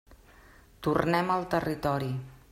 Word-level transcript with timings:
Tornem 0.87 1.29
al 1.35 1.45
territori. 1.53 2.13